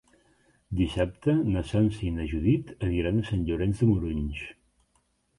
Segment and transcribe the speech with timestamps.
[0.77, 4.41] Dissabte na Sança i na Judit aniran a Sant Llorenç de Morunys.